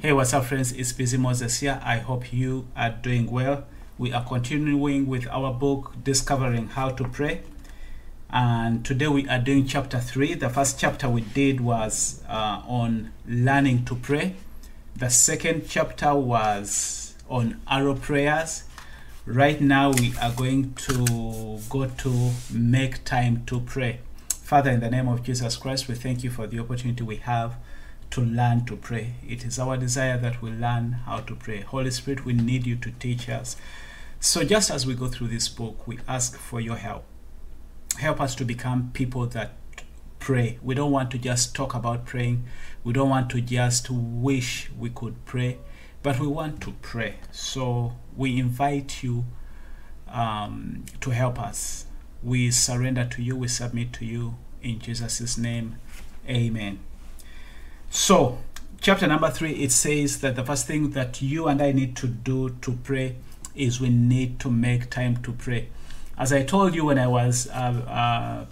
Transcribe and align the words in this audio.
Hey, 0.00 0.12
what's 0.12 0.32
up, 0.32 0.44
friends? 0.44 0.70
It's 0.70 0.92
Busy 0.92 1.16
Moses 1.16 1.58
here. 1.58 1.80
I 1.82 1.98
hope 1.98 2.32
you 2.32 2.68
are 2.76 2.90
doing 2.90 3.28
well. 3.28 3.64
We 3.98 4.12
are 4.12 4.24
continuing 4.24 5.08
with 5.08 5.26
our 5.26 5.52
book, 5.52 5.92
Discovering 6.04 6.68
How 6.68 6.90
to 6.90 7.02
Pray. 7.08 7.42
And 8.30 8.84
today 8.84 9.08
we 9.08 9.28
are 9.28 9.40
doing 9.40 9.66
chapter 9.66 9.98
3. 9.98 10.34
The 10.34 10.50
first 10.50 10.78
chapter 10.78 11.08
we 11.08 11.22
did 11.22 11.60
was 11.60 12.22
uh, 12.28 12.62
on 12.68 13.10
learning 13.26 13.86
to 13.86 13.96
pray, 13.96 14.36
the 14.94 15.10
second 15.10 15.68
chapter 15.68 16.14
was 16.14 17.16
on 17.28 17.60
arrow 17.66 17.96
prayers. 17.96 18.62
Right 19.26 19.60
now 19.60 19.90
we 19.90 20.14
are 20.22 20.30
going 20.30 20.74
to 20.74 21.58
go 21.68 21.86
to 21.86 22.30
make 22.52 23.02
time 23.02 23.42
to 23.46 23.58
pray. 23.58 23.98
Father, 24.30 24.70
in 24.70 24.78
the 24.78 24.90
name 24.90 25.08
of 25.08 25.24
Jesus 25.24 25.56
Christ, 25.56 25.88
we 25.88 25.96
thank 25.96 26.22
you 26.22 26.30
for 26.30 26.46
the 26.46 26.60
opportunity 26.60 27.02
we 27.02 27.16
have 27.16 27.56
to 28.10 28.20
learn 28.20 28.64
to 28.66 28.76
pray. 28.76 29.14
It 29.26 29.44
is 29.44 29.58
our 29.58 29.76
desire 29.76 30.18
that 30.18 30.40
we 30.40 30.50
learn 30.50 30.92
how 31.04 31.18
to 31.20 31.34
pray. 31.34 31.60
Holy 31.60 31.90
Spirit, 31.90 32.24
we 32.24 32.32
need 32.32 32.66
you 32.66 32.76
to 32.76 32.90
teach 32.92 33.28
us. 33.28 33.56
So, 34.20 34.42
just 34.44 34.70
as 34.70 34.86
we 34.86 34.94
go 34.94 35.08
through 35.08 35.28
this 35.28 35.48
book, 35.48 35.86
we 35.86 35.98
ask 36.08 36.36
for 36.36 36.60
your 36.60 36.76
help. 36.76 37.04
Help 37.98 38.20
us 38.20 38.34
to 38.36 38.44
become 38.44 38.90
people 38.92 39.26
that 39.26 39.52
pray. 40.18 40.58
We 40.62 40.74
don't 40.74 40.90
want 40.90 41.10
to 41.12 41.18
just 41.18 41.54
talk 41.54 41.74
about 41.74 42.04
praying, 42.04 42.44
we 42.82 42.92
don't 42.92 43.10
want 43.10 43.30
to 43.30 43.40
just 43.40 43.90
wish 43.90 44.70
we 44.76 44.90
could 44.90 45.24
pray, 45.24 45.58
but 46.02 46.18
we 46.18 46.26
want 46.26 46.60
to 46.62 46.72
pray. 46.82 47.16
So, 47.30 47.96
we 48.16 48.38
invite 48.38 49.02
you 49.02 49.26
um, 50.08 50.84
to 51.00 51.10
help 51.10 51.38
us. 51.40 51.86
We 52.22 52.50
surrender 52.50 53.04
to 53.04 53.22
you, 53.22 53.36
we 53.36 53.48
submit 53.48 53.92
to 53.94 54.04
you. 54.04 54.36
In 54.60 54.80
Jesus' 54.80 55.38
name, 55.38 55.76
amen. 56.28 56.80
So, 57.90 58.38
chapter 58.82 59.06
number 59.06 59.30
three, 59.30 59.52
it 59.52 59.72
says 59.72 60.20
that 60.20 60.36
the 60.36 60.44
first 60.44 60.66
thing 60.66 60.90
that 60.90 61.22
you 61.22 61.48
and 61.48 61.62
I 61.62 61.72
need 61.72 61.96
to 61.96 62.06
do 62.06 62.50
to 62.60 62.72
pray 62.72 63.16
is 63.54 63.80
we 63.80 63.88
need 63.88 64.38
to 64.40 64.50
make 64.50 64.90
time 64.90 65.16
to 65.22 65.32
pray. 65.32 65.68
As 66.18 66.30
I 66.32 66.42
told 66.42 66.74
you 66.74 66.84
when 66.84 66.98
I 66.98 67.06
was 67.06 67.48
uh, 67.48 67.52
uh, 67.88 68.46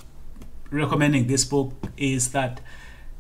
recommending 0.71 1.27
this 1.27 1.45
book, 1.45 1.75
is 1.99 2.31
that 2.31 2.63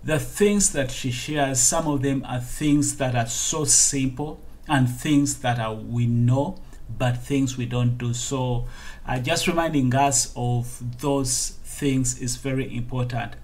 the 0.02 0.18
things 0.18 0.72
that 0.72 0.90
she 0.90 1.10
shares, 1.10 1.60
some 1.60 1.86
of 1.86 2.00
them 2.00 2.24
are 2.26 2.40
things 2.40 2.96
that 2.96 3.14
are 3.14 3.26
so 3.26 3.64
simple 3.64 4.40
and 4.66 4.88
things 4.88 5.38
that 5.40 5.58
are 5.58 5.74
we 5.74 6.06
know, 6.06 6.56
but 6.98 7.18
things 7.18 7.58
we 7.58 7.66
don't 7.66 7.98
do. 7.98 8.14
So, 8.14 8.66
uh, 9.06 9.18
just 9.18 9.46
reminding 9.46 9.94
us 9.94 10.32
of 10.34 11.00
those 11.00 11.58
things 11.64 12.18
is 12.20 12.36
very 12.36 12.74
important. 12.74 13.34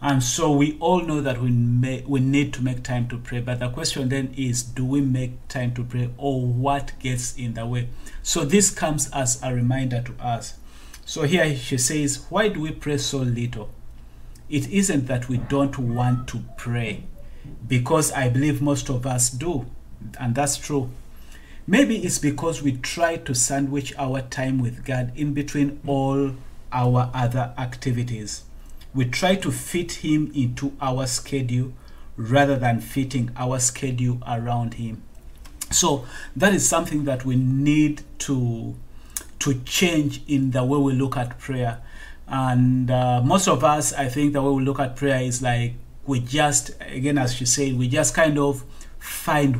And 0.00 0.22
so 0.22 0.52
we 0.52 0.78
all 0.78 1.00
know 1.00 1.20
that 1.20 1.40
we 1.40 1.50
may, 1.50 2.04
we 2.06 2.20
need 2.20 2.52
to 2.54 2.62
make 2.62 2.84
time 2.84 3.08
to 3.08 3.18
pray. 3.18 3.40
But 3.40 3.58
the 3.58 3.68
question 3.68 4.08
then 4.08 4.32
is, 4.36 4.62
do 4.62 4.84
we 4.84 5.00
make 5.00 5.48
time 5.48 5.74
to 5.74 5.82
pray, 5.82 6.10
or 6.16 6.40
what 6.46 6.92
gets 7.00 7.36
in 7.36 7.54
the 7.54 7.66
way? 7.66 7.88
So 8.22 8.44
this 8.44 8.70
comes 8.70 9.10
as 9.10 9.42
a 9.42 9.52
reminder 9.52 10.00
to 10.02 10.24
us. 10.24 10.54
So 11.04 11.22
here 11.22 11.56
she 11.56 11.78
says, 11.78 12.26
why 12.28 12.48
do 12.48 12.60
we 12.60 12.70
pray 12.70 12.98
so 12.98 13.18
little? 13.18 13.70
It 14.48 14.70
isn't 14.70 15.06
that 15.06 15.28
we 15.28 15.38
don't 15.38 15.76
want 15.78 16.28
to 16.28 16.44
pray, 16.56 17.02
because 17.66 18.12
I 18.12 18.28
believe 18.28 18.62
most 18.62 18.88
of 18.88 19.04
us 19.04 19.30
do, 19.30 19.66
and 20.20 20.34
that's 20.34 20.56
true. 20.56 20.90
Maybe 21.66 21.98
it's 21.98 22.18
because 22.18 22.62
we 22.62 22.72
try 22.72 23.16
to 23.16 23.34
sandwich 23.34 23.92
our 23.98 24.22
time 24.22 24.58
with 24.58 24.84
God 24.84 25.12
in 25.16 25.34
between 25.34 25.80
all 25.86 26.34
our 26.72 27.10
other 27.12 27.52
activities 27.58 28.44
we 28.94 29.04
try 29.04 29.36
to 29.36 29.50
fit 29.50 29.92
him 30.04 30.30
into 30.34 30.72
our 30.80 31.06
schedule 31.06 31.72
rather 32.16 32.56
than 32.56 32.80
fitting 32.80 33.30
our 33.36 33.58
schedule 33.58 34.18
around 34.26 34.74
him. 34.74 35.02
So 35.70 36.06
that 36.34 36.54
is 36.54 36.68
something 36.68 37.04
that 37.04 37.24
we 37.24 37.36
need 37.36 38.02
to 38.20 38.74
to 39.40 39.54
change 39.60 40.22
in 40.26 40.50
the 40.50 40.64
way 40.64 40.78
we 40.78 40.92
look 40.94 41.16
at 41.16 41.38
prayer. 41.38 41.80
And 42.26 42.90
uh, 42.90 43.22
most 43.22 43.46
of 43.46 43.62
us, 43.62 43.92
I 43.92 44.08
think, 44.08 44.32
the 44.32 44.42
way 44.42 44.50
we 44.50 44.64
look 44.64 44.80
at 44.80 44.96
prayer 44.96 45.20
is 45.20 45.40
like 45.42 45.74
we 46.06 46.20
just, 46.20 46.72
again, 46.80 47.18
as 47.18 47.34
she 47.34 47.46
said, 47.46 47.78
we 47.78 47.86
just 47.86 48.14
kind 48.14 48.38
of 48.38 48.64
find 48.98 49.56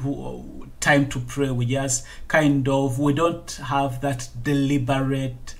time 0.80 1.08
to 1.10 1.20
pray. 1.20 1.50
We 1.50 1.66
just 1.66 2.04
kind 2.26 2.68
of 2.68 2.98
we 2.98 3.12
don't 3.12 3.50
have 3.52 4.00
that 4.00 4.28
deliberate 4.42 5.54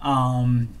um, 0.00 0.74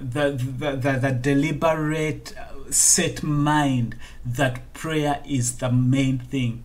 the, 0.00 0.30
the, 0.32 0.76
the, 0.76 0.98
the 0.98 1.10
deliberate 1.12 2.34
uh, 2.38 2.70
set 2.70 3.22
mind 3.22 3.96
that 4.24 4.72
prayer 4.74 5.22
is 5.26 5.58
the 5.58 5.70
main 5.70 6.18
thing. 6.18 6.64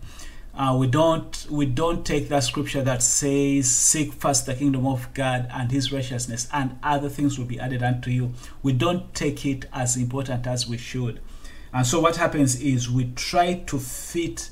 Uh, 0.54 0.76
we 0.76 0.88
don't 0.88 1.46
we 1.48 1.64
don't 1.64 2.04
take 2.04 2.28
that 2.28 2.42
scripture 2.42 2.82
that 2.82 3.00
says 3.00 3.70
seek 3.70 4.12
first 4.12 4.44
the 4.44 4.54
kingdom 4.54 4.88
of 4.88 5.08
God 5.14 5.46
and 5.52 5.70
his 5.70 5.92
righteousness 5.92 6.48
and 6.52 6.76
other 6.82 7.08
things 7.08 7.38
will 7.38 7.46
be 7.46 7.60
added 7.60 7.80
unto 7.80 8.10
you. 8.10 8.32
We 8.60 8.72
don't 8.72 9.14
take 9.14 9.46
it 9.46 9.66
as 9.72 9.96
important 9.96 10.48
as 10.48 10.66
we 10.66 10.76
should. 10.76 11.20
And 11.72 11.86
so 11.86 12.00
what 12.00 12.16
happens 12.16 12.60
is 12.60 12.90
we 12.90 13.12
try 13.14 13.54
to 13.66 13.78
fit 13.78 14.50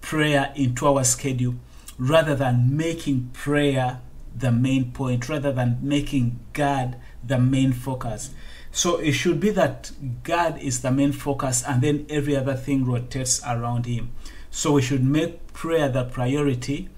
prayer 0.00 0.52
into 0.56 0.86
our 0.86 1.04
schedule 1.04 1.56
rather 1.98 2.34
than 2.34 2.74
making 2.74 3.30
prayer 3.34 4.00
the 4.34 4.52
main 4.52 4.92
point, 4.92 5.28
rather 5.28 5.52
than 5.52 5.78
making 5.82 6.40
God 6.52 6.96
the 7.24 7.38
main 7.38 7.72
focus. 7.72 8.30
So 8.70 8.96
it 8.96 9.12
should 9.12 9.38
be 9.38 9.50
that 9.50 9.92
God 10.22 10.58
is 10.58 10.80
the 10.80 10.90
main 10.90 11.12
focus 11.12 11.62
and 11.66 11.82
then 11.82 12.06
every 12.08 12.34
other 12.34 12.54
thing 12.54 12.86
rotates 12.86 13.42
around 13.46 13.86
Him. 13.86 14.12
So 14.50 14.72
we 14.72 14.82
should 14.82 15.04
make 15.04 15.52
prayer 15.52 15.88
the 15.88 16.04
priority 16.04 16.88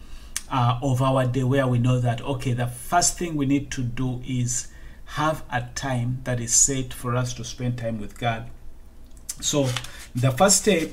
uh, 0.50 0.78
of 0.83 1.03
our 1.03 1.27
day 1.27 1.43
where 1.43 1.67
we 1.67 1.78
know 1.78 1.99
that, 1.99 2.21
okay, 2.23 2.53
the 2.53 2.69
first 2.69 3.19
thing 3.19 3.34
we 3.34 3.47
need 3.47 3.71
to 3.73 3.83
do 3.83 4.23
is 4.27 4.69
have 5.06 5.43
a 5.50 5.62
time 5.75 6.21
that 6.25 6.41
is 6.41 6.55
set 6.55 6.93
for 6.93 7.17
us 7.17 7.34
to 7.34 7.44
spend 7.44 7.78
time 7.78 8.00
with 8.00 8.19
God. 8.19 8.50
So 9.41 9.69
the 10.15 10.31
first 10.31 10.62
step, 10.62 10.91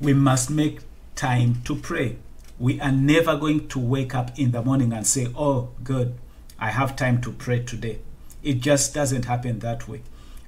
we 0.00 0.14
must 0.14 0.50
make 0.50 0.80
time 1.16 1.62
to 1.64 1.74
pray. 1.74 2.16
We 2.60 2.78
are 2.78 2.92
never 2.92 3.38
going 3.38 3.68
to 3.68 3.78
wake 3.78 4.14
up 4.14 4.38
in 4.38 4.50
the 4.50 4.60
morning 4.60 4.92
and 4.92 5.06
say, 5.06 5.28
oh, 5.34 5.70
good, 5.82 6.18
I 6.58 6.68
have 6.68 6.94
time 6.94 7.22
to 7.22 7.32
pray 7.32 7.60
today. 7.60 8.00
It 8.42 8.60
just 8.60 8.92
doesn't 8.92 9.24
happen 9.24 9.60
that 9.60 9.88
way. 9.88 10.02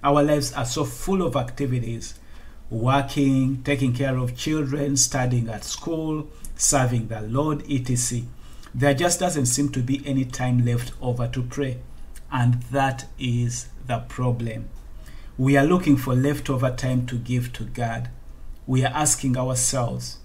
Our 0.05 0.23
lives 0.23 0.53
are 0.53 0.67
so 0.67 0.85
full 0.85 1.23
of 1.23 1.37
activities 1.37 2.13
working, 2.69 3.63
taking 3.63 3.95
care 3.95 4.19
of 4.19 4.37
children, 4.37 4.99
studying 4.99 5.49
at 5.49 5.65
school, 5.65 6.29
serving 6.55 7.09
the 7.09 7.23
Lord, 7.23 7.65
etc. 7.71 8.27
There 8.75 8.93
just 8.93 9.19
doesn't 9.19 9.47
seem 9.47 9.71
to 9.71 9.81
be 9.81 10.03
any 10.05 10.27
time 10.27 10.67
left 10.67 10.93
over 11.01 11.27
to 11.29 11.43
pray. 11.43 11.79
And 12.31 12.63
that 12.65 13.07
is 13.19 13.69
the 13.87 14.01
problem. 14.01 14.69
We 15.39 15.57
are 15.57 15.65
looking 15.65 15.97
for 15.97 16.15
leftover 16.15 16.73
time 16.73 17.07
to 17.07 17.17
give 17.17 17.55
to 17.55 17.65
God. 17.65 18.11
We 18.67 18.85
are 18.85 18.93
asking 18.93 19.39
ourselves, 19.39 20.19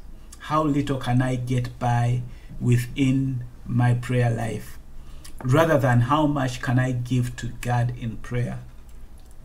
how 0.47 0.63
little 0.63 0.97
can 0.97 1.22
I 1.22 1.35
get 1.35 1.78
by 1.80 2.24
within 2.59 3.44
my 3.66 3.94
prayer 3.94 4.30
life? 4.30 4.78
rather 5.44 5.78
than 5.78 6.02
how 6.02 6.25
much 6.25 6.62
can 6.62 6.80
I 6.80 6.91
give 6.91 7.35
to 7.38 7.47
God 7.62 7.94
in 8.00 8.18
prayer. 8.18 8.59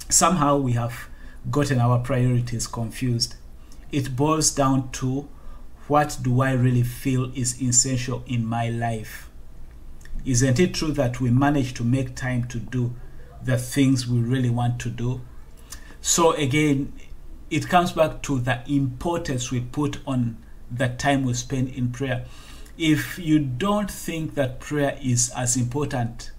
Somehow 0.09 0.59
we 0.59 0.73
have 0.73 1.09
gotten 1.51 1.79
our 1.79 1.99
priorities 1.99 2.67
confused. 2.67 3.37
It 3.91 4.17
boils 4.17 4.51
down 4.51 4.91
to 4.93 5.29
what 5.89 6.19
do 6.23 6.41
I 6.41 6.53
really 6.53 6.83
feel 6.83 7.31
is 7.35 7.61
essential 7.61 8.23
in 8.27 8.47
my 8.47 8.69
life? 8.71 9.29
Isn't 10.25 10.61
it 10.61 10.75
true 10.75 10.93
that 10.93 11.21
we 11.21 11.31
manage 11.31 11.75
to 11.75 11.85
make 11.85 12.15
time 12.15 12.45
to 12.49 12.59
do 12.59 12.95
the 13.43 13.59
things 13.59 14.07
we 14.07 14.21
really 14.21 14.51
want 14.51 14.79
to 14.81 14.89
do? 14.89 15.21
So, 16.01 16.33
again, 16.33 16.93
it 17.51 17.69
comes 17.69 17.93
back 17.93 18.23
to 18.23 18.39
the 18.39 18.63
importance 18.67 19.51
we 19.51 19.61
put 19.61 19.99
on 20.07 20.39
the 20.77 20.89
time 20.89 21.25
we 21.25 21.35
spend 21.35 21.69
in 21.69 21.91
prayer 21.91 22.25
if 22.79 23.19
you 23.19 23.39
don't 23.39 23.91
think 23.91 24.35
that 24.35 24.61
prayer 24.61 24.99
is 25.03 25.31
as 25.37 25.57
important 25.57 26.31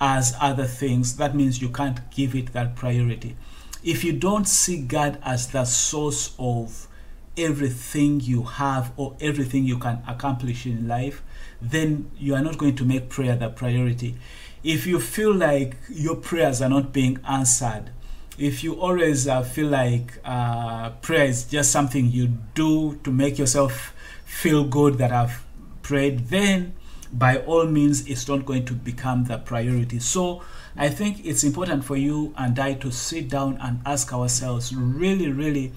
as 0.00 0.34
other 0.40 0.64
things, 0.64 1.16
that 1.16 1.34
means 1.34 1.62
you 1.62 1.68
can't 1.68 2.10
give 2.10 2.34
it 2.34 2.52
that 2.52 2.74
priority. 2.74 3.36
If 3.84 4.02
you 4.02 4.12
don't 4.12 4.48
see 4.48 4.82
God 4.82 5.18
as 5.22 5.48
the 5.48 5.64
source 5.64 6.34
of 6.38 6.88
everything 7.36 8.20
you 8.20 8.42
have 8.42 8.92
or 8.96 9.16
everything 9.20 9.64
you 9.64 9.78
can 9.78 10.02
accomplish 10.06 10.66
in 10.66 10.88
life, 10.88 11.22
then 11.60 12.10
you 12.18 12.34
are 12.34 12.42
not 12.42 12.58
going 12.58 12.76
to 12.76 12.84
make 12.84 13.08
prayer 13.08 13.36
the 13.36 13.48
priority. 13.48 14.16
If 14.64 14.86
you 14.86 14.98
feel 15.00 15.34
like 15.34 15.76
your 15.88 16.16
prayers 16.16 16.62
are 16.62 16.68
not 16.68 16.92
being 16.92 17.18
answered, 17.28 17.90
if 18.38 18.64
you 18.64 18.80
always 18.80 19.28
uh, 19.28 19.42
feel 19.42 19.68
like 19.68 20.18
uh, 20.24 20.90
prayer 21.02 21.26
is 21.26 21.44
just 21.44 21.70
something 21.70 22.10
you 22.10 22.28
do 22.54 22.98
to 23.04 23.10
make 23.10 23.38
yourself 23.38 23.94
feel 24.24 24.64
good 24.64 24.98
that 24.98 25.12
I've 25.12 25.44
prayed, 25.82 26.28
then 26.28 26.74
by 27.12 27.38
all 27.38 27.66
means 27.66 28.06
it's 28.06 28.26
not 28.26 28.46
going 28.46 28.64
to 28.64 28.72
become 28.72 29.24
the 29.24 29.38
priority. 29.38 29.98
So 29.98 30.42
I 30.76 30.88
think 30.88 31.24
it's 31.26 31.44
important 31.44 31.84
for 31.84 31.96
you 31.96 32.32
and 32.38 32.58
I 32.58 32.74
to 32.74 32.90
sit 32.90 33.28
down 33.28 33.58
and 33.60 33.80
ask 33.84 34.12
ourselves 34.12 34.74
really, 34.74 35.30
really, 35.30 35.72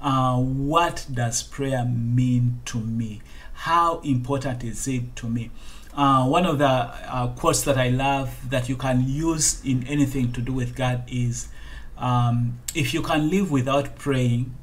uh, 0.00 0.38
what 0.38 1.06
does 1.12 1.42
prayer 1.42 1.84
mean 1.84 2.60
to 2.66 2.78
me? 2.78 3.22
How 3.52 3.98
important 4.00 4.62
is 4.62 4.86
it 4.86 5.16
to 5.16 5.28
me? 5.28 5.50
Uh, 5.92 6.26
one 6.26 6.44
of 6.44 6.58
the 6.58 6.66
uh, 6.66 7.28
quotes 7.28 7.62
that 7.62 7.78
I 7.78 7.88
love 7.88 8.50
that 8.50 8.68
you 8.68 8.76
can 8.76 9.08
use 9.08 9.64
in 9.64 9.86
anything 9.88 10.30
to 10.32 10.42
do 10.42 10.52
with 10.52 10.76
God 10.76 11.02
is 11.08 11.48
um, 11.98 12.58
if 12.74 12.92
you 12.92 13.02
can 13.02 13.30
live 13.30 13.50
without 13.50 13.96
praying, 13.96 14.54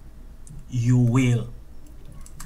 you 0.69 0.97
will. 0.97 1.49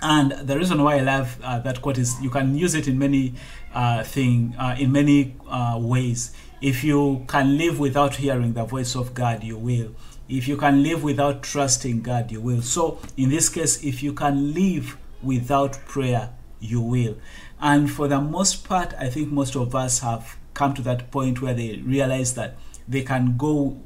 And 0.02 0.32
the 0.32 0.58
reason 0.58 0.84
why 0.84 0.98
I 0.98 1.02
love 1.02 1.38
uh, 1.44 1.60
that 1.60 1.82
quote 1.82 1.98
is 1.98 2.22
you 2.22 2.30
can 2.30 2.56
use 2.56 2.76
it 2.76 2.88
in 2.88 3.00
many 3.00 3.34
uh, 3.74 4.04
thing 4.04 4.56
uh, 4.60 4.76
in 4.78 4.92
many 4.92 5.36
uh, 5.50 5.78
ways. 5.82 6.34
If 6.62 6.84
you 6.84 7.26
can 7.28 7.58
live 7.58 7.80
without 7.80 8.16
hearing 8.16 8.54
the 8.54 8.66
voice 8.66 8.96
of 8.96 9.14
God, 9.14 9.44
you 9.44 9.58
will. 9.58 9.96
If 10.30 10.48
you 10.48 10.58
can 10.58 10.84
live 10.84 11.04
without 11.04 11.42
trusting 11.42 12.02
God, 12.02 12.32
you 12.32 12.42
will. 12.42 12.62
So, 12.62 13.00
in 13.16 13.30
this 13.30 13.50
case, 13.50 13.84
if 13.84 14.04
you 14.04 14.14
can 14.14 14.54
live 14.54 14.98
without 15.24 15.74
prayer, 15.88 16.32
you 16.60 16.82
will. 16.82 17.18
And 17.60 17.90
for 17.90 18.08
the 18.08 18.20
most 18.20 18.68
part, 18.68 18.94
I 19.00 19.10
think 19.10 19.32
most 19.32 19.56
of 19.56 19.74
us 19.74 20.00
have 20.00 20.38
come 20.54 20.74
to 20.74 20.82
that 20.84 21.12
point 21.12 21.42
where 21.42 21.54
they 21.54 21.78
realize 21.78 22.34
that 22.34 22.58
they 22.88 23.04
can 23.04 23.38
go 23.38 23.78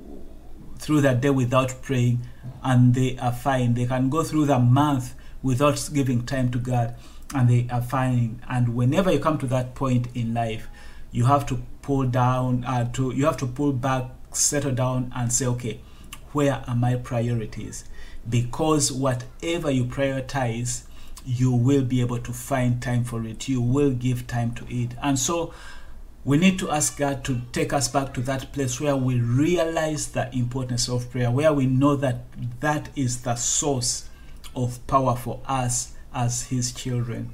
through 0.81 0.99
the 0.99 1.13
day 1.13 1.29
without 1.29 1.79
praying 1.83 2.19
and 2.63 2.95
they 2.95 3.15
are 3.19 3.31
fine. 3.31 3.75
They 3.75 3.85
can 3.85 4.09
go 4.09 4.23
through 4.23 4.47
the 4.47 4.57
month 4.57 5.13
without 5.43 5.89
giving 5.93 6.25
time 6.25 6.49
to 6.51 6.57
God 6.57 6.95
and 7.35 7.47
they 7.47 7.67
are 7.71 7.83
fine. 7.83 8.41
And 8.49 8.75
whenever 8.75 9.11
you 9.11 9.19
come 9.19 9.37
to 9.37 9.47
that 9.47 9.75
point 9.75 10.07
in 10.15 10.33
life, 10.33 10.67
you 11.11 11.25
have 11.25 11.45
to 11.47 11.61
pull 11.83 12.05
down, 12.05 12.63
uh, 12.63 12.91
to 12.93 13.11
you 13.11 13.25
have 13.25 13.37
to 13.37 13.45
pull 13.45 13.73
back, 13.73 14.05
settle 14.31 14.71
down, 14.71 15.11
and 15.15 15.31
say, 15.31 15.45
okay, 15.45 15.81
where 16.33 16.63
are 16.67 16.75
my 16.75 16.95
priorities? 16.95 17.85
Because 18.27 18.91
whatever 18.91 19.69
you 19.69 19.85
prioritize, 19.85 20.83
you 21.23 21.51
will 21.51 21.83
be 21.83 22.01
able 22.01 22.17
to 22.19 22.33
find 22.33 22.81
time 22.81 23.03
for 23.03 23.23
it. 23.25 23.47
You 23.47 23.61
will 23.61 23.91
give 23.91 24.25
time 24.25 24.55
to 24.55 24.65
it. 24.67 24.95
And 25.03 25.19
so 25.19 25.53
we 26.23 26.37
need 26.37 26.59
to 26.59 26.69
ask 26.69 26.97
God 26.97 27.23
to 27.25 27.41
take 27.51 27.73
us 27.73 27.87
back 27.87 28.13
to 28.13 28.21
that 28.21 28.53
place 28.53 28.79
where 28.79 28.95
we 28.95 29.19
realize 29.19 30.09
the 30.09 30.33
importance 30.35 30.87
of 30.87 31.09
prayer, 31.09 31.31
where 31.31 31.53
we 31.53 31.65
know 31.65 31.95
that 31.95 32.25
that 32.59 32.89
is 32.95 33.21
the 33.21 33.35
source 33.35 34.07
of 34.55 34.85
power 34.87 35.15
for 35.15 35.39
us 35.47 35.93
as 36.13 36.43
His 36.43 36.71
children. 36.71 37.31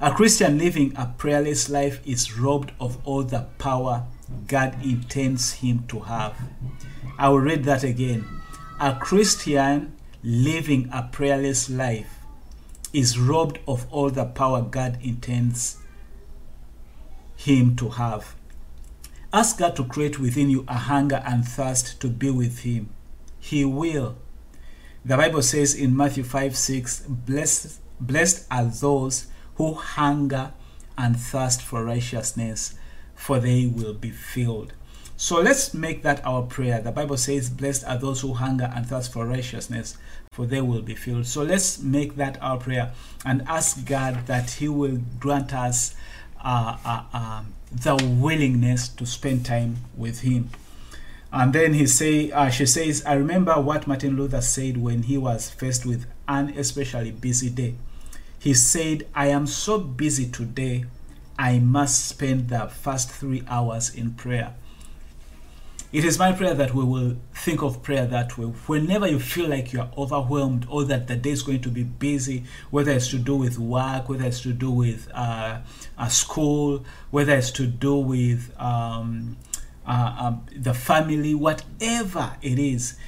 A 0.00 0.12
Christian 0.12 0.58
living 0.58 0.92
a 0.96 1.06
prayerless 1.18 1.68
life 1.68 2.00
is 2.06 2.38
robbed 2.38 2.70
of 2.78 2.98
all 3.04 3.24
the 3.24 3.46
power 3.58 4.06
God 4.46 4.76
intends 4.84 5.54
him 5.54 5.84
to 5.88 6.00
have. 6.00 6.36
I 7.18 7.28
will 7.30 7.40
read 7.40 7.64
that 7.64 7.82
again. 7.82 8.24
A 8.78 8.94
Christian 8.94 9.96
living 10.22 10.88
a 10.92 11.02
prayerless 11.10 11.68
life 11.68 12.20
is 12.92 13.18
robbed 13.18 13.58
of 13.66 13.86
all 13.90 14.10
the 14.10 14.24
power 14.24 14.62
God 14.62 14.98
intends 15.02 15.78
him 17.38 17.76
to 17.76 17.88
have. 17.90 18.34
Ask 19.32 19.58
God 19.58 19.76
to 19.76 19.84
create 19.84 20.18
within 20.18 20.50
you 20.50 20.64
a 20.66 20.74
hunger 20.74 21.22
and 21.24 21.46
thirst 21.46 22.00
to 22.00 22.08
be 22.08 22.30
with 22.30 22.60
Him. 22.60 22.90
He 23.38 23.64
will. 23.64 24.16
The 25.04 25.16
Bible 25.16 25.42
says 25.42 25.74
in 25.74 25.96
Matthew 25.96 26.24
5 26.24 26.56
6, 26.56 27.00
Blessed, 27.08 27.80
blessed 28.00 28.46
are 28.50 28.64
those 28.64 29.28
who 29.54 29.74
hunger 29.74 30.52
and 30.96 31.18
thirst 31.18 31.62
for 31.62 31.84
righteousness, 31.84 32.74
for 33.14 33.38
they 33.38 33.66
will 33.66 33.94
be 33.94 34.10
filled. 34.10 34.72
So 35.16 35.40
let's 35.40 35.72
make 35.72 36.02
that 36.02 36.24
our 36.26 36.42
prayer. 36.42 36.80
The 36.80 36.92
Bible 36.92 37.16
says, 37.18 37.50
Blessed 37.50 37.86
are 37.86 37.98
those 37.98 38.22
who 38.22 38.34
hunger 38.34 38.72
and 38.74 38.84
thirst 38.84 39.12
for 39.12 39.26
righteousness, 39.26 39.96
for 40.32 40.44
they 40.44 40.60
will 40.60 40.82
be 40.82 40.96
filled. 40.96 41.26
So 41.26 41.42
let's 41.42 41.80
make 41.80 42.16
that 42.16 42.36
our 42.42 42.56
prayer 42.56 42.92
and 43.24 43.42
ask 43.46 43.86
God 43.86 44.26
that 44.26 44.50
He 44.50 44.68
will 44.68 44.98
grant 45.20 45.54
us 45.54 45.94
uh, 46.42 46.76
uh, 46.84 47.02
uh, 47.12 47.42
the 47.70 47.96
willingness 48.18 48.88
to 48.88 49.06
spend 49.06 49.44
time 49.44 49.76
with 49.96 50.20
Him. 50.20 50.50
And 51.30 51.52
then 51.52 51.74
he 51.74 51.86
say, 51.86 52.30
uh, 52.30 52.48
she 52.48 52.64
says, 52.64 53.04
I 53.04 53.12
remember 53.14 53.60
what 53.60 53.86
Martin 53.86 54.16
Luther 54.16 54.40
said 54.40 54.78
when 54.78 55.02
he 55.02 55.18
was 55.18 55.50
faced 55.50 55.84
with 55.84 56.06
an 56.26 56.54
especially 56.56 57.10
busy 57.10 57.50
day. 57.50 57.74
He 58.38 58.54
said, 58.54 59.06
I 59.14 59.28
am 59.28 59.46
so 59.46 59.78
busy 59.78 60.26
today, 60.30 60.84
I 61.38 61.58
must 61.58 62.08
spend 62.08 62.48
the 62.48 62.68
first 62.68 63.10
three 63.10 63.44
hours 63.48 63.94
in 63.94 64.12
prayer. 64.12 64.54
It 65.90 66.04
is 66.04 66.18
my 66.18 66.32
prayer 66.32 66.52
that 66.52 66.74
we 66.74 66.84
will 66.84 67.16
think 67.32 67.62
of 67.62 67.82
prayer 67.82 68.06
that 68.06 68.36
way. 68.36 68.44
Whenever 68.44 69.06
you 69.06 69.18
feel 69.18 69.48
like 69.48 69.72
you 69.72 69.80
are 69.80 69.90
overwhelmed 69.96 70.66
or 70.68 70.84
that 70.84 71.06
the 71.06 71.16
day 71.16 71.30
is 71.30 71.42
going 71.42 71.62
to 71.62 71.70
be 71.70 71.82
busy, 71.82 72.44
whether 72.70 72.92
it's 72.92 73.08
to 73.08 73.18
do 73.18 73.34
with 73.36 73.58
work, 73.58 74.06
whether 74.06 74.26
it's 74.26 74.42
to 74.42 74.52
do 74.52 74.70
with 74.70 75.08
uh, 75.14 75.60
a 75.96 76.10
school, 76.10 76.84
whether 77.10 77.34
it's 77.34 77.50
to 77.52 77.66
do 77.66 77.94
with 77.94 78.52
um, 78.60 79.38
uh, 79.86 80.14
um, 80.18 80.46
the 80.54 80.74
family, 80.74 81.34
whatever 81.34 82.36
it 82.42 82.58
is, 82.58 82.98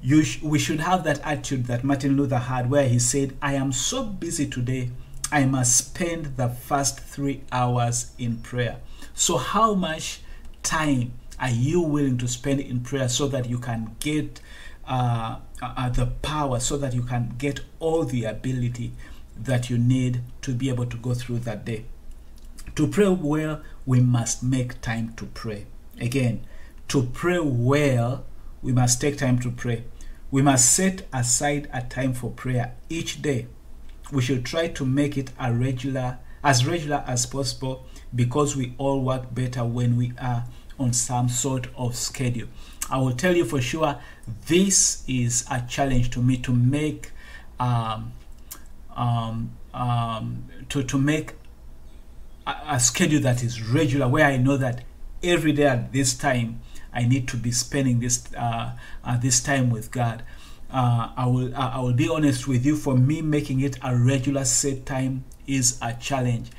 you 0.00 0.22
sh- 0.22 0.40
we 0.40 0.58
should 0.58 0.80
have 0.80 1.04
that 1.04 1.20
attitude 1.22 1.66
that 1.66 1.84
Martin 1.84 2.16
Luther 2.16 2.38
had, 2.38 2.70
where 2.70 2.88
he 2.88 2.98
said, 2.98 3.36
I 3.42 3.56
am 3.56 3.72
so 3.72 4.04
busy 4.04 4.48
today, 4.48 4.90
I 5.30 5.44
must 5.44 5.76
spend 5.76 6.38
the 6.38 6.48
first 6.48 6.98
three 6.98 7.42
hours 7.52 8.12
in 8.16 8.38
prayer. 8.38 8.78
So, 9.12 9.36
how 9.36 9.74
much 9.74 10.22
time 10.62 11.12
are 11.38 11.50
you 11.50 11.80
willing 11.80 12.18
to 12.18 12.28
spend 12.28 12.60
in 12.60 12.80
prayer 12.80 13.08
so 13.08 13.26
that 13.28 13.48
you 13.48 13.58
can 13.58 13.96
get 14.00 14.40
uh, 14.86 15.38
uh, 15.60 15.88
the 15.90 16.06
power, 16.06 16.60
so 16.60 16.76
that 16.76 16.94
you 16.94 17.02
can 17.02 17.34
get 17.38 17.60
all 17.80 18.04
the 18.04 18.24
ability 18.24 18.92
that 19.36 19.70
you 19.70 19.78
need 19.78 20.20
to 20.42 20.52
be 20.52 20.68
able 20.68 20.86
to 20.86 20.96
go 20.96 21.14
through 21.14 21.38
that 21.40 21.64
day? 21.64 21.84
To 22.76 22.86
pray 22.86 23.08
well, 23.08 23.62
we 23.86 24.00
must 24.00 24.42
make 24.42 24.80
time 24.80 25.14
to 25.16 25.26
pray. 25.26 25.66
Again, 26.00 26.44
to 26.88 27.02
pray 27.02 27.38
well, 27.38 28.24
we 28.62 28.72
must 28.72 29.00
take 29.00 29.18
time 29.18 29.38
to 29.40 29.50
pray. 29.50 29.84
We 30.30 30.42
must 30.42 30.74
set 30.74 31.06
aside 31.12 31.68
a 31.72 31.82
time 31.82 32.14
for 32.14 32.30
prayer 32.30 32.74
each 32.88 33.20
day. 33.20 33.46
We 34.10 34.22
should 34.22 34.44
try 34.44 34.68
to 34.68 34.84
make 34.84 35.18
it 35.18 35.30
a 35.38 35.52
regular, 35.52 36.18
as 36.42 36.66
regular 36.66 37.04
as 37.06 37.26
possible, 37.26 37.86
because 38.14 38.56
we 38.56 38.74
all 38.78 39.02
work 39.02 39.34
better 39.34 39.64
when 39.64 39.96
we 39.96 40.12
are 40.20 40.44
on 40.82 40.92
some 40.92 41.28
sort 41.28 41.68
of 41.76 41.94
schedule. 41.96 42.48
I 42.90 42.98
will 42.98 43.12
tell 43.12 43.34
you 43.36 43.44
for 43.44 43.60
sure, 43.60 43.98
this 44.46 45.04
is 45.08 45.44
a 45.50 45.62
challenge 45.68 46.10
to 46.10 46.20
me 46.20 46.36
to 46.38 46.52
make 46.52 47.10
um, 47.58 48.12
um, 48.94 49.52
um, 49.72 50.44
to 50.68 50.82
to 50.82 50.98
make 50.98 51.32
a, 52.46 52.54
a 52.70 52.80
schedule 52.80 53.20
that 53.20 53.42
is 53.42 53.62
regular, 53.62 54.08
where 54.08 54.26
I 54.26 54.36
know 54.36 54.56
that 54.56 54.84
every 55.22 55.52
day 55.52 55.66
at 55.66 55.92
this 55.92 56.14
time 56.14 56.60
I 56.92 57.04
need 57.04 57.28
to 57.28 57.36
be 57.36 57.52
spending 57.52 58.00
this 58.00 58.24
uh, 58.34 58.72
uh, 59.04 59.16
this 59.16 59.40
time 59.40 59.70
with 59.70 59.90
God. 59.90 60.22
Uh, 60.70 61.12
I 61.16 61.26
will 61.26 61.54
I 61.54 61.80
will 61.80 61.92
be 61.92 62.08
honest 62.08 62.48
with 62.48 62.64
you. 62.64 62.76
For 62.76 62.96
me, 62.96 63.22
making 63.22 63.60
it 63.60 63.78
a 63.82 63.96
regular 63.96 64.44
set 64.44 64.86
time 64.86 65.24
is 65.46 65.78
a 65.82 65.94
challenge. 65.94 66.50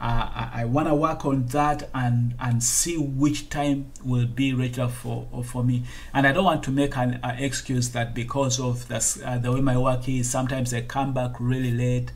I, 0.00 0.50
I 0.54 0.64
want 0.64 0.88
to 0.88 0.94
work 0.94 1.26
on 1.26 1.46
that 1.46 1.90
and 1.94 2.34
and 2.40 2.62
see 2.62 2.96
which 2.96 3.50
time 3.50 3.92
will 4.02 4.26
be 4.26 4.54
regular 4.54 4.88
for 4.88 5.28
for 5.44 5.62
me. 5.62 5.84
And 6.14 6.26
I 6.26 6.32
don't 6.32 6.44
want 6.44 6.62
to 6.64 6.70
make 6.70 6.96
an 6.96 7.20
excuse 7.22 7.90
that 7.90 8.14
because 8.14 8.58
of 8.58 8.90
uh, 8.90 9.38
the 9.38 9.52
way 9.52 9.60
my 9.60 9.76
work 9.76 10.08
is, 10.08 10.30
sometimes 10.30 10.72
I 10.72 10.82
come 10.82 11.12
back 11.12 11.32
really 11.38 11.72
late, 11.72 12.12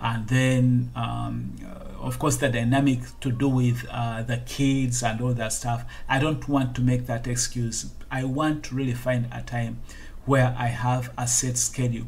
and 0.00 0.26
then 0.28 0.90
um, 0.94 1.56
of 1.98 2.18
course 2.18 2.36
the 2.36 2.48
dynamic 2.48 3.00
to 3.20 3.30
do 3.30 3.48
with 3.48 3.84
uh, 3.90 4.22
the 4.22 4.38
kids 4.38 5.02
and 5.02 5.20
all 5.20 5.34
that 5.34 5.52
stuff. 5.52 5.84
I 6.08 6.18
don't 6.18 6.48
want 6.48 6.74
to 6.76 6.80
make 6.80 7.06
that 7.06 7.26
excuse. 7.26 7.90
I 8.10 8.24
want 8.24 8.64
to 8.64 8.74
really 8.74 8.94
find 8.94 9.28
a 9.30 9.42
time 9.42 9.80
where 10.24 10.54
I 10.58 10.68
have 10.68 11.12
a 11.18 11.26
set 11.26 11.58
schedule 11.58 12.06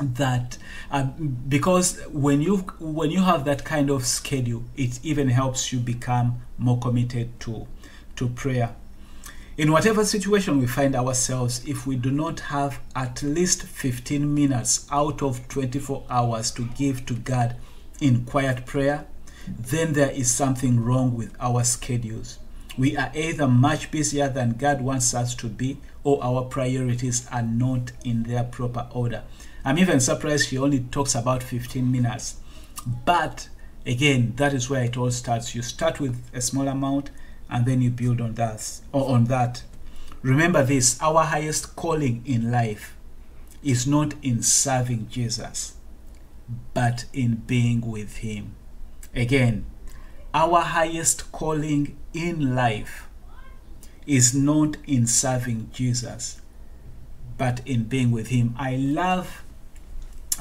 that 0.00 0.58
uh, 0.90 1.04
because 1.48 2.00
when 2.06 2.40
you 2.40 2.58
when 2.78 3.10
you 3.10 3.20
have 3.22 3.44
that 3.44 3.64
kind 3.64 3.90
of 3.90 4.06
schedule 4.06 4.64
it 4.76 4.98
even 5.02 5.28
helps 5.28 5.72
you 5.72 5.78
become 5.78 6.40
more 6.58 6.78
committed 6.78 7.38
to 7.40 7.66
to 8.16 8.28
prayer. 8.28 8.74
In 9.56 9.72
whatever 9.72 10.04
situation 10.04 10.58
we 10.58 10.66
find 10.66 10.96
ourselves 10.96 11.62
if 11.66 11.86
we 11.86 11.96
do 11.96 12.10
not 12.10 12.40
have 12.40 12.80
at 12.96 13.22
least 13.22 13.62
15 13.62 14.34
minutes 14.34 14.86
out 14.90 15.22
of 15.22 15.46
24 15.48 16.04
hours 16.08 16.50
to 16.52 16.66
give 16.76 17.04
to 17.06 17.14
God 17.14 17.56
in 18.00 18.24
quiet 18.24 18.64
prayer 18.64 19.06
then 19.46 19.92
there 19.94 20.10
is 20.10 20.30
something 20.30 20.80
wrong 20.80 21.14
with 21.14 21.34
our 21.40 21.64
schedules. 21.64 22.38
We 22.78 22.96
are 22.96 23.10
either 23.14 23.48
much 23.48 23.90
busier 23.90 24.28
than 24.28 24.52
God 24.52 24.80
wants 24.80 25.12
us 25.12 25.34
to 25.36 25.48
be 25.48 25.78
or 26.04 26.22
our 26.22 26.44
priorities 26.44 27.26
are 27.30 27.42
not 27.42 27.92
in 28.04 28.22
their 28.22 28.44
proper 28.44 28.86
order 28.92 29.24
I'm 29.64 29.78
even 29.78 30.00
surprised 30.00 30.48
she 30.48 30.58
only 30.58 30.80
talks 30.80 31.14
about 31.14 31.42
15 31.42 31.90
minutes. 31.90 32.36
But 33.04 33.48
again, 33.86 34.34
that 34.36 34.54
is 34.54 34.70
where 34.70 34.84
it 34.84 34.96
all 34.96 35.10
starts. 35.10 35.54
You 35.54 35.62
start 35.62 36.00
with 36.00 36.30
a 36.32 36.40
small 36.40 36.68
amount 36.68 37.10
and 37.48 37.66
then 37.66 37.82
you 37.82 37.90
build 37.90 38.20
on 38.20 38.34
that 38.34 38.80
or 38.92 39.10
on 39.10 39.24
that. 39.24 39.62
Remember 40.22 40.62
this, 40.62 41.00
our 41.00 41.24
highest 41.24 41.76
calling 41.76 42.22
in 42.24 42.50
life 42.50 42.96
is 43.62 43.86
not 43.86 44.14
in 44.22 44.42
serving 44.42 45.08
Jesus, 45.08 45.74
but 46.74 47.06
in 47.12 47.36
being 47.46 47.80
with 47.80 48.18
Him. 48.18 48.54
Again, 49.14 49.66
our 50.32 50.60
highest 50.60 51.32
calling 51.32 51.96
in 52.14 52.54
life 52.54 53.08
is 54.06 54.34
not 54.34 54.76
in 54.86 55.06
serving 55.06 55.70
Jesus, 55.72 56.40
but 57.36 57.60
in 57.66 57.84
being 57.84 58.10
with 58.10 58.28
Him. 58.28 58.54
I 58.58 58.76
love. 58.76 59.42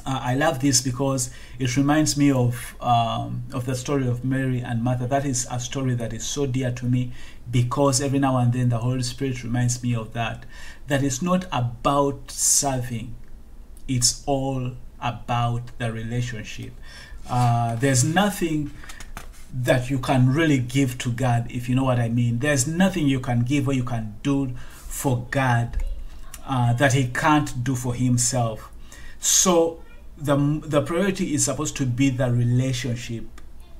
Uh, 0.05 0.19
I 0.23 0.35
love 0.35 0.59
this 0.59 0.81
because 0.81 1.29
it 1.57 1.75
reminds 1.77 2.17
me 2.17 2.31
of 2.31 2.75
um, 2.81 3.43
of 3.53 3.65
the 3.65 3.75
story 3.75 4.07
of 4.07 4.23
Mary 4.23 4.59
and 4.61 4.83
Martha. 4.83 5.07
That 5.07 5.25
is 5.25 5.47
a 5.51 5.59
story 5.59 5.95
that 5.95 6.13
is 6.13 6.25
so 6.25 6.45
dear 6.45 6.71
to 6.71 6.85
me 6.85 7.11
because 7.49 8.01
every 8.01 8.19
now 8.19 8.37
and 8.37 8.53
then 8.53 8.69
the 8.69 8.79
Holy 8.79 9.03
Spirit 9.03 9.43
reminds 9.43 9.81
me 9.83 9.95
of 9.95 10.13
that. 10.13 10.45
That 10.87 11.03
it's 11.03 11.21
not 11.21 11.45
about 11.51 12.31
serving; 12.31 13.15
it's 13.87 14.23
all 14.25 14.71
about 15.01 15.77
the 15.77 15.91
relationship. 15.91 16.73
Uh, 17.29 17.75
there's 17.75 18.03
nothing 18.03 18.71
that 19.53 19.89
you 19.89 19.99
can 19.99 20.31
really 20.31 20.59
give 20.59 20.97
to 20.99 21.11
God, 21.11 21.47
if 21.49 21.67
you 21.67 21.75
know 21.75 21.83
what 21.83 21.99
I 21.99 22.09
mean. 22.09 22.39
There's 22.39 22.67
nothing 22.67 23.07
you 23.07 23.19
can 23.19 23.41
give 23.41 23.67
or 23.67 23.73
you 23.73 23.83
can 23.83 24.15
do 24.23 24.55
for 24.73 25.25
God 25.31 25.83
uh, 26.45 26.73
that 26.73 26.93
He 26.93 27.07
can't 27.07 27.63
do 27.63 27.75
for 27.75 27.93
Himself. 27.93 28.71
So 29.19 29.83
the 30.21 30.35
the 30.65 30.81
priority 30.81 31.33
is 31.33 31.45
supposed 31.45 31.75
to 31.77 31.85
be 31.85 32.09
the 32.09 32.31
relationship 32.31 33.25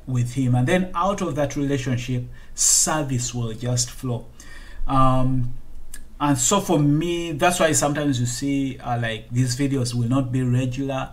with 0.06 0.34
Him, 0.34 0.56
and 0.56 0.68
then 0.68 0.92
out 0.96 1.22
of 1.22 1.36
that 1.36 1.56
relationship, 1.56 2.26
service 2.56 3.34
will 3.34 3.54
just 3.54 3.92
flow. 3.92 4.26
Um, 4.88 5.54
and 6.20 6.38
so 6.38 6.60
for 6.60 6.80
me, 6.80 7.32
that's 7.32 7.60
why 7.60 7.72
sometimes 7.72 8.20
you 8.20 8.26
see 8.26 8.78
uh, 8.80 9.00
like 9.00 9.30
these 9.30 9.56
videos 9.56 9.94
will 9.94 10.10
not 10.10 10.32
be 10.32 10.42
regular 10.44 11.12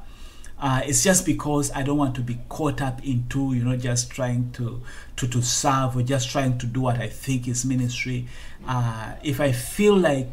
uh, 0.58 0.80
it's 0.86 1.04
just 1.04 1.26
because 1.26 1.70
I 1.72 1.82
don't 1.82 1.98
want 1.98 2.14
to 2.14 2.22
be 2.22 2.38
caught 2.48 2.80
up 2.80 3.04
into 3.04 3.52
you 3.52 3.62
know 3.62 3.76
just 3.76 4.10
trying 4.10 4.52
to 4.52 4.82
to 5.16 5.28
to 5.28 5.42
serve 5.42 5.96
or 5.96 6.02
just 6.02 6.30
trying 6.30 6.56
to 6.58 6.66
do 6.66 6.80
what 6.80 6.98
I 6.98 7.08
think 7.08 7.46
is 7.46 7.64
ministry. 7.64 8.26
Uh, 8.66 9.14
if 9.22 9.40
I 9.40 9.52
feel 9.52 9.96
like 9.96 10.28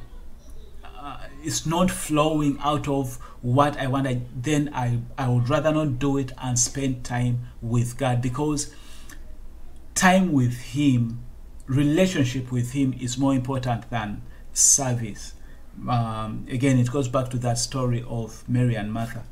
it's 1.43 1.65
not 1.65 1.91
flowing 1.91 2.57
out 2.61 2.87
of 2.87 3.17
what 3.41 3.77
I 3.77 3.87
want, 3.87 4.07
then 4.43 4.69
I 4.73 4.99
I 5.17 5.27
would 5.27 5.49
rather 5.49 5.71
not 5.71 5.99
do 5.99 6.17
it 6.17 6.31
and 6.41 6.57
spend 6.57 7.03
time 7.03 7.47
with 7.61 7.97
God 7.97 8.21
because 8.21 8.73
time 9.95 10.31
with 10.31 10.57
Him, 10.57 11.19
relationship 11.67 12.51
with 12.51 12.71
Him 12.71 12.93
is 12.99 13.17
more 13.17 13.33
important 13.33 13.89
than 13.89 14.21
service. 14.53 15.33
Um, 15.87 16.45
again, 16.49 16.77
it 16.77 16.91
goes 16.91 17.07
back 17.07 17.29
to 17.31 17.37
that 17.39 17.57
story 17.57 18.03
of 18.07 18.47
Mary 18.47 18.75
and 18.75 18.93
Martha. 18.93 19.23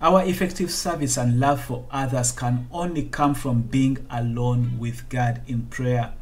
Our 0.00 0.24
effective 0.24 0.70
service 0.70 1.16
and 1.16 1.40
love 1.40 1.60
for 1.64 1.84
others 1.90 2.32
can 2.32 2.68
only 2.70 3.04
come 3.04 3.34
from 3.34 3.62
being 3.62 4.06
alone 4.10 4.78
with 4.78 5.08
God 5.08 5.42
in 5.46 5.66
prayer 5.66 6.12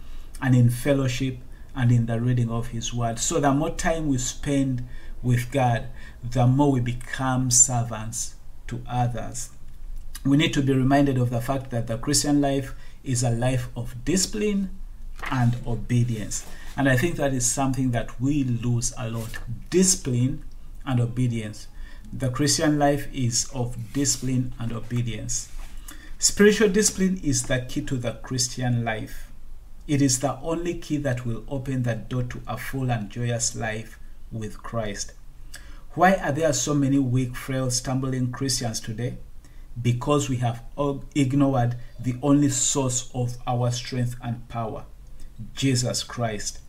and 0.40 0.54
in 0.54 0.70
fellowship 0.70 1.38
and 1.74 1.92
in 1.92 2.06
the 2.06 2.20
reading 2.20 2.50
of 2.50 2.68
His 2.68 2.94
Word. 2.94 3.18
So, 3.18 3.38
the 3.38 3.52
more 3.52 3.70
time 3.70 4.08
we 4.08 4.18
spend 4.18 4.86
with 5.22 5.50
God, 5.50 5.88
the 6.22 6.46
more 6.46 6.72
we 6.72 6.80
become 6.80 7.50
servants 7.50 8.34
to 8.68 8.82
others. 8.88 9.50
We 10.24 10.36
need 10.36 10.54
to 10.54 10.62
be 10.62 10.72
reminded 10.72 11.18
of 11.18 11.30
the 11.30 11.40
fact 11.40 11.70
that 11.70 11.86
the 11.86 11.98
Christian 11.98 12.40
life 12.40 12.74
is 13.04 13.22
a 13.22 13.30
life 13.30 13.68
of 13.76 14.04
discipline 14.04 14.70
and 15.30 15.56
obedience. 15.66 16.44
And 16.76 16.88
I 16.88 16.96
think 16.96 17.16
that 17.16 17.32
is 17.32 17.46
something 17.46 17.92
that 17.92 18.20
we 18.20 18.44
lose 18.44 18.92
a 18.98 19.08
lot 19.08 19.38
discipline 19.70 20.44
and 20.84 21.00
obedience. 21.00 21.68
The 22.12 22.30
Christian 22.30 22.78
life 22.78 23.08
is 23.12 23.48
of 23.54 23.92
discipline 23.92 24.54
and 24.58 24.72
obedience. 24.72 25.48
Spiritual 26.18 26.68
discipline 26.68 27.20
is 27.22 27.44
the 27.44 27.60
key 27.60 27.82
to 27.82 27.96
the 27.96 28.12
Christian 28.12 28.84
life. 28.84 29.30
It 29.86 30.02
is 30.02 30.20
the 30.20 30.38
only 30.40 30.74
key 30.74 30.96
that 30.98 31.24
will 31.24 31.44
open 31.48 31.84
the 31.84 31.94
door 31.94 32.24
to 32.24 32.40
a 32.46 32.56
full 32.56 32.90
and 32.90 33.10
joyous 33.10 33.54
life 33.54 33.98
with 34.38 34.62
Christ. 34.62 35.12
Why 35.92 36.14
are 36.14 36.32
there 36.32 36.52
so 36.52 36.74
many 36.74 36.98
weak, 36.98 37.34
frail, 37.36 37.70
stumbling 37.70 38.32
Christians 38.32 38.80
today? 38.80 39.18
Because 39.80 40.28
we 40.28 40.36
have 40.36 40.62
ignored 41.14 41.76
the 41.98 42.16
only 42.22 42.50
source 42.50 43.10
of 43.14 43.36
our 43.46 43.70
strength 43.70 44.16
and 44.22 44.48
power, 44.48 44.84
Jesus 45.54 46.02
Christ, 46.02 46.60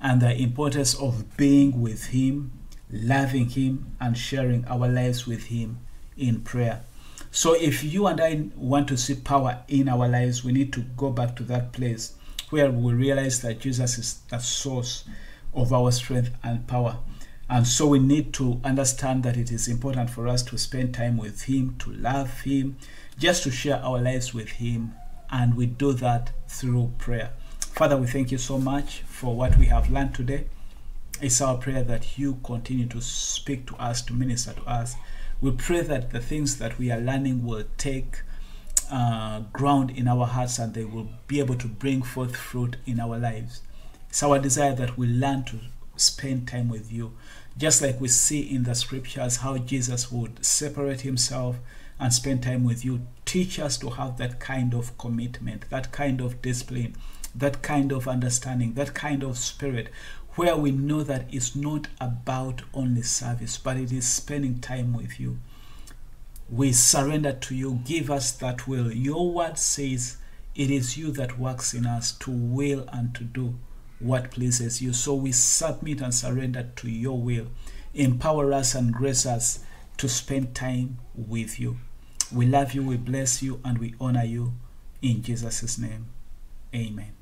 and 0.00 0.20
the 0.20 0.34
importance 0.34 0.94
of 0.94 1.36
being 1.36 1.80
with 1.80 2.06
Him 2.06 2.52
loving 2.92 3.48
Him, 3.48 3.96
and 4.00 4.16
sharing 4.16 4.64
our 4.66 4.88
lives 4.88 5.26
with 5.26 5.44
Him 5.44 5.78
in 6.16 6.40
prayer. 6.40 6.82
So, 7.30 7.54
if 7.54 7.84
you 7.84 8.06
and 8.06 8.20
I 8.20 8.48
want 8.56 8.88
to 8.88 8.96
see 8.96 9.14
power 9.14 9.62
in 9.68 9.88
our 9.88 10.08
lives, 10.08 10.44
we 10.44 10.52
need 10.52 10.72
to 10.72 10.80
go 10.80 11.10
back 11.10 11.36
to 11.36 11.44
that 11.44 11.72
place 11.72 12.14
where 12.50 12.70
we 12.70 12.92
realize 12.92 13.40
that 13.42 13.60
Jesus 13.60 13.98
is 13.98 14.20
the 14.28 14.38
source 14.38 15.04
of 15.54 15.72
our 15.72 15.90
strength 15.92 16.30
and 16.42 16.66
power. 16.66 16.98
And 17.48 17.66
so 17.66 17.88
we 17.88 17.98
need 17.98 18.32
to 18.34 18.60
understand 18.62 19.24
that 19.24 19.36
it 19.36 19.50
is 19.50 19.66
important 19.66 20.10
for 20.10 20.28
us 20.28 20.42
to 20.44 20.56
spend 20.56 20.94
time 20.94 21.16
with 21.16 21.42
Him, 21.42 21.74
to 21.80 21.90
love 21.90 22.42
Him, 22.42 22.76
just 23.18 23.42
to 23.42 23.50
share 23.50 23.82
our 23.82 24.00
lives 24.00 24.32
with 24.32 24.50
Him. 24.50 24.94
And 25.30 25.56
we 25.56 25.66
do 25.66 25.92
that 25.94 26.30
through 26.46 26.92
prayer. 26.98 27.30
Father, 27.58 27.96
we 27.96 28.06
thank 28.06 28.30
you 28.30 28.38
so 28.38 28.58
much 28.58 29.00
for 29.00 29.34
what 29.34 29.58
we 29.58 29.66
have 29.66 29.90
learned 29.90 30.14
today. 30.14 30.46
It's 31.20 31.40
our 31.40 31.56
prayer 31.56 31.82
that 31.82 32.18
you 32.18 32.38
continue 32.44 32.86
to 32.86 33.00
speak 33.00 33.66
to 33.66 33.76
us, 33.76 34.00
to 34.02 34.12
minister 34.12 34.52
to 34.52 34.62
us. 34.62 34.94
We 35.40 35.50
pray 35.50 35.80
that 35.80 36.10
the 36.10 36.20
things 36.20 36.58
that 36.58 36.78
we 36.78 36.90
are 36.90 37.00
learning 37.00 37.44
will 37.44 37.64
take 37.78 38.22
uh, 38.90 39.40
ground 39.52 39.90
in 39.90 40.08
our 40.08 40.26
hearts 40.26 40.58
and 40.58 40.74
they 40.74 40.84
will 40.84 41.08
be 41.26 41.40
able 41.40 41.54
to 41.56 41.66
bring 41.66 42.02
forth 42.02 42.36
fruit 42.36 42.76
in 42.86 43.00
our 43.00 43.18
lives. 43.18 43.62
It's 44.10 44.24
our 44.24 44.40
desire 44.40 44.74
that 44.74 44.98
we 44.98 45.06
learn 45.06 45.44
to 45.44 45.60
spend 45.94 46.48
time 46.48 46.68
with 46.68 46.90
you. 46.92 47.12
Just 47.56 47.80
like 47.80 48.00
we 48.00 48.08
see 48.08 48.40
in 48.40 48.64
the 48.64 48.74
scriptures 48.74 49.36
how 49.36 49.56
Jesus 49.56 50.10
would 50.10 50.44
separate 50.44 51.02
himself 51.02 51.60
and 52.00 52.12
spend 52.12 52.42
time 52.42 52.64
with 52.64 52.84
you. 52.84 53.06
Teach 53.24 53.60
us 53.60 53.78
to 53.78 53.90
have 53.90 54.18
that 54.18 54.40
kind 54.40 54.74
of 54.74 54.98
commitment, 54.98 55.70
that 55.70 55.92
kind 55.92 56.20
of 56.20 56.42
discipline, 56.42 56.96
that 57.36 57.62
kind 57.62 57.92
of 57.92 58.08
understanding, 58.08 58.74
that 58.74 58.94
kind 58.94 59.22
of 59.22 59.38
spirit 59.38 59.90
where 60.34 60.56
we 60.56 60.72
know 60.72 61.04
that 61.04 61.26
it's 61.30 61.54
not 61.54 61.86
about 62.00 62.62
only 62.74 63.02
service, 63.02 63.58
but 63.58 63.76
it 63.76 63.92
is 63.92 64.08
spending 64.08 64.58
time 64.58 64.92
with 64.92 65.20
you. 65.20 65.38
We 66.50 66.72
surrender 66.72 67.32
to 67.32 67.54
you. 67.54 67.80
Give 67.84 68.10
us 68.10 68.32
that 68.32 68.66
will. 68.66 68.90
Your 68.90 69.30
word 69.30 69.56
says 69.56 70.16
it 70.56 70.68
is 70.68 70.96
you 70.96 71.12
that 71.12 71.38
works 71.38 71.74
in 71.74 71.86
us 71.86 72.10
to 72.10 72.32
will 72.32 72.88
and 72.92 73.14
to 73.14 73.22
do 73.22 73.56
what 74.00 74.30
pleases 74.30 74.82
you. 74.82 74.92
So 74.92 75.14
we 75.14 75.32
submit 75.32 76.00
and 76.00 76.14
surrender 76.14 76.68
to 76.76 76.90
your 76.90 77.20
will. 77.20 77.46
Empower 77.94 78.52
us 78.52 78.74
and 78.74 78.92
grace 78.92 79.26
us 79.26 79.60
to 79.98 80.08
spend 80.08 80.54
time 80.54 80.98
with 81.14 81.60
you. 81.60 81.78
We 82.32 82.46
love 82.46 82.72
you, 82.72 82.82
we 82.82 82.96
bless 82.96 83.42
you, 83.42 83.60
and 83.64 83.78
we 83.78 83.94
honor 84.00 84.24
you. 84.24 84.54
In 85.02 85.22
Jesus' 85.22 85.78
name, 85.78 86.06
amen. 86.74 87.12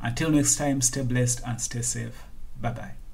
Until 0.00 0.30
next 0.30 0.56
time, 0.56 0.80
stay 0.80 1.02
blessed 1.02 1.40
and 1.46 1.60
stay 1.60 1.82
safe. 1.82 2.24
Bye 2.60 2.72
bye. 2.72 3.05